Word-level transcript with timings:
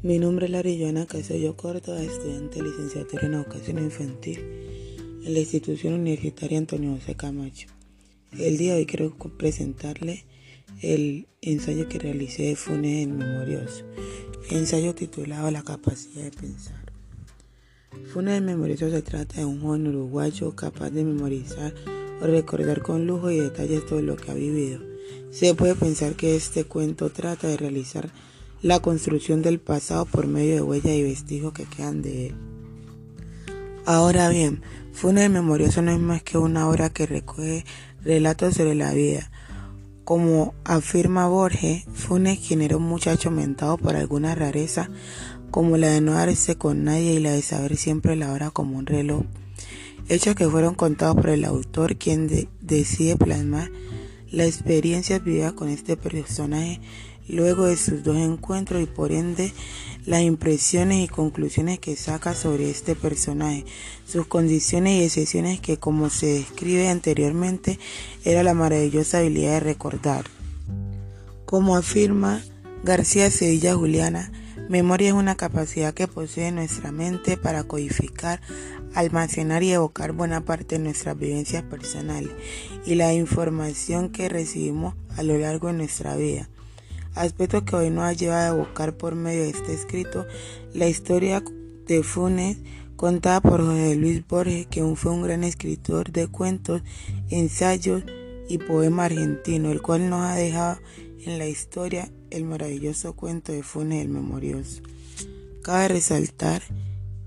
Mi 0.00 0.20
nombre 0.20 0.46
es 0.46 0.52
Larillana 0.52 1.06
Casello 1.06 1.56
Córdoba, 1.56 2.00
estudiante 2.00 2.62
licenciatura 2.62 3.26
en 3.26 3.34
educación 3.34 3.80
infantil 3.80 4.38
en 5.24 5.34
la 5.34 5.40
institución 5.40 5.94
universitaria 5.94 6.56
Antonio 6.56 6.94
José 6.94 7.16
Camacho. 7.16 7.66
El 8.38 8.58
día 8.58 8.74
de 8.74 8.78
hoy 8.78 8.86
quiero 8.86 9.12
presentarle 9.36 10.24
el 10.82 11.26
ensayo 11.42 11.88
que 11.88 11.98
realicé 11.98 12.44
de 12.44 12.54
Funes 12.54 13.02
en 13.02 13.16
Memorioso, 13.16 13.84
ensayo 14.50 14.94
titulado 14.94 15.50
La 15.50 15.64
capacidad 15.64 16.22
de 16.22 16.30
pensar. 16.30 16.92
Funes 18.12 18.38
en 18.38 18.44
Memorioso 18.44 18.88
se 18.90 19.02
trata 19.02 19.38
de 19.38 19.46
un 19.46 19.60
joven 19.60 19.88
uruguayo 19.88 20.54
capaz 20.54 20.90
de 20.90 21.02
memorizar 21.02 21.74
o 22.22 22.26
recordar 22.28 22.82
con 22.82 23.04
lujo 23.04 23.32
y 23.32 23.40
detalles 23.40 23.84
todo 23.84 24.00
lo 24.00 24.14
que 24.14 24.30
ha 24.30 24.34
vivido. 24.34 24.80
Se 25.32 25.56
puede 25.56 25.74
pensar 25.74 26.14
que 26.14 26.36
este 26.36 26.62
cuento 26.62 27.10
trata 27.10 27.48
de 27.48 27.56
realizar 27.56 28.08
la 28.62 28.80
construcción 28.80 29.42
del 29.42 29.60
pasado 29.60 30.04
por 30.04 30.26
medio 30.26 30.54
de 30.54 30.62
huellas 30.62 30.92
y 30.92 31.02
vestigios 31.02 31.52
que 31.52 31.64
quedan 31.64 32.02
de 32.02 32.28
él. 32.28 32.34
Ahora 33.86 34.28
bien, 34.28 34.62
Funes 34.92 35.30
Memorioso 35.30 35.80
no 35.80 35.92
es 35.92 35.98
más 35.98 36.22
que 36.22 36.38
una 36.38 36.68
obra 36.68 36.90
que 36.90 37.06
recoge 37.06 37.64
relatos 38.02 38.54
sobre 38.54 38.74
la 38.74 38.92
vida. 38.92 39.30
Como 40.04 40.54
afirma 40.64 41.28
Borges, 41.28 41.84
Funes, 41.94 42.38
quien 42.38 42.62
era 42.62 42.76
un 42.76 42.82
muchacho 42.82 43.30
mentado 43.30 43.78
por 43.78 43.96
alguna 43.96 44.34
rareza, 44.34 44.90
como 45.50 45.76
la 45.76 45.88
de 45.88 46.00
no 46.00 46.12
darse 46.12 46.56
con 46.56 46.84
nadie 46.84 47.14
y 47.14 47.20
la 47.20 47.32
de 47.32 47.42
saber 47.42 47.76
siempre 47.76 48.16
la 48.16 48.32
hora 48.32 48.50
como 48.50 48.76
un 48.76 48.86
reloj. 48.86 49.22
Hechos 50.08 50.34
que 50.34 50.48
fueron 50.48 50.74
contados 50.74 51.16
por 51.16 51.30
el 51.30 51.44
autor, 51.44 51.96
quien 51.96 52.48
decide 52.60 53.16
plasmar 53.16 53.70
la 54.30 54.44
experiencia 54.44 55.18
vivida 55.18 55.52
con 55.52 55.68
este 55.68 55.96
personaje 55.96 56.80
luego 57.28 57.66
de 57.66 57.76
sus 57.76 58.02
dos 58.02 58.16
encuentros 58.16 58.82
y 58.82 58.86
por 58.86 59.12
ende 59.12 59.52
las 60.06 60.22
impresiones 60.22 61.04
y 61.04 61.08
conclusiones 61.08 61.78
que 61.78 61.94
saca 61.94 62.34
sobre 62.34 62.70
este 62.70 62.94
personaje, 62.94 63.66
sus 64.06 64.26
condiciones 64.26 64.94
y 64.94 65.04
excepciones 65.04 65.60
que 65.60 65.76
como 65.76 66.08
se 66.08 66.26
describe 66.26 66.88
anteriormente 66.88 67.78
era 68.24 68.42
la 68.42 68.54
maravillosa 68.54 69.18
habilidad 69.18 69.52
de 69.52 69.60
recordar. 69.60 70.24
Como 71.44 71.76
afirma 71.76 72.42
García 72.84 73.30
Sevilla 73.30 73.74
Juliana, 73.74 74.32
memoria 74.70 75.08
es 75.08 75.14
una 75.14 75.36
capacidad 75.36 75.92
que 75.92 76.08
posee 76.08 76.52
nuestra 76.52 76.90
mente 76.90 77.36
para 77.36 77.64
codificar, 77.64 78.40
almacenar 78.94 79.62
y 79.62 79.72
evocar 79.72 80.12
buena 80.12 80.42
parte 80.42 80.78
de 80.78 80.84
nuestras 80.84 81.18
vivencias 81.18 81.62
personales 81.64 82.30
y 82.86 82.94
la 82.94 83.12
información 83.12 84.08
que 84.08 84.30
recibimos 84.30 84.94
a 85.18 85.22
lo 85.22 85.36
largo 85.36 85.68
de 85.68 85.74
nuestra 85.74 86.16
vida 86.16 86.48
aspecto 87.18 87.64
que 87.64 87.76
hoy 87.76 87.90
nos 87.90 88.04
ha 88.04 88.12
llevado 88.12 88.54
a 88.54 88.56
evocar 88.56 88.96
por 88.96 89.14
medio 89.14 89.42
de 89.42 89.50
este 89.50 89.74
escrito 89.74 90.26
la 90.72 90.88
historia 90.88 91.42
de 91.86 92.02
Funes 92.02 92.58
contada 92.96 93.40
por 93.40 93.60
José 93.64 93.96
Luis 93.96 94.26
Borges, 94.26 94.66
que 94.66 94.82
fue 94.96 95.12
un 95.12 95.22
gran 95.22 95.44
escritor 95.44 96.10
de 96.10 96.28
cuentos, 96.28 96.82
ensayos 97.30 98.02
y 98.48 98.58
poema 98.58 99.04
argentino, 99.04 99.70
el 99.70 99.82
cual 99.82 100.08
nos 100.08 100.22
ha 100.22 100.34
dejado 100.34 100.78
en 101.24 101.38
la 101.38 101.46
historia 101.46 102.10
el 102.30 102.44
maravilloso 102.44 103.14
cuento 103.14 103.52
de 103.52 103.62
Funes 103.62 104.02
el 104.02 104.08
Memorioso. 104.08 104.82
Cabe 105.62 105.88
resaltar 105.88 106.62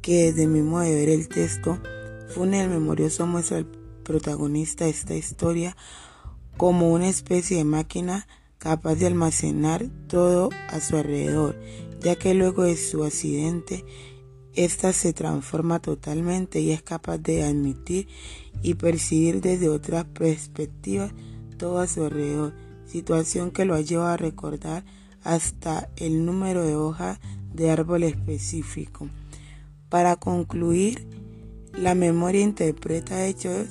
que 0.00 0.32
desde 0.32 0.46
mi 0.46 0.62
modo 0.62 0.82
de 0.82 0.94
ver 0.94 1.08
el 1.10 1.28
texto, 1.28 1.78
Funes 2.34 2.62
el 2.62 2.70
Memorioso 2.70 3.26
muestra 3.26 3.58
al 3.58 3.66
protagonista 4.02 4.84
de 4.84 4.90
esta 4.90 5.14
historia 5.14 5.76
como 6.56 6.92
una 6.92 7.08
especie 7.08 7.56
de 7.58 7.64
máquina 7.64 8.26
capaz 8.62 8.94
de 8.94 9.08
almacenar 9.08 9.88
todo 10.06 10.50
a 10.68 10.78
su 10.78 10.96
alrededor, 10.96 11.56
ya 12.00 12.14
que 12.14 12.32
luego 12.32 12.62
de 12.62 12.76
su 12.76 13.02
accidente, 13.02 13.84
ésta 14.54 14.92
se 14.92 15.12
transforma 15.12 15.80
totalmente 15.80 16.60
y 16.60 16.70
es 16.70 16.80
capaz 16.80 17.18
de 17.18 17.42
admitir 17.42 18.06
y 18.62 18.74
percibir 18.74 19.40
desde 19.40 19.68
otras 19.68 20.04
perspectivas 20.04 21.12
todo 21.58 21.80
a 21.80 21.88
su 21.88 22.04
alrededor, 22.04 22.54
situación 22.86 23.50
que 23.50 23.64
lo 23.64 23.80
lleva 23.80 24.12
a 24.12 24.16
recordar 24.16 24.84
hasta 25.24 25.90
el 25.96 26.24
número 26.24 26.62
de 26.64 26.76
hojas 26.76 27.18
de 27.52 27.68
árbol 27.68 28.04
específico. 28.04 29.08
Para 29.88 30.14
concluir, 30.14 31.08
la 31.76 31.96
memoria 31.96 32.42
interpreta 32.42 33.26
hechos 33.26 33.66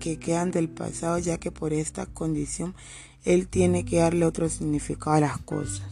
que 0.00 0.18
quedan 0.18 0.50
del 0.50 0.68
pasado 0.68 1.18
ya 1.18 1.38
que 1.38 1.50
por 1.50 1.72
esta 1.72 2.04
condición 2.04 2.74
él 3.24 3.48
tiene 3.48 3.84
que 3.84 3.98
darle 3.98 4.26
otro 4.26 4.48
significado 4.48 5.16
a 5.16 5.20
las 5.20 5.38
cosas. 5.38 5.82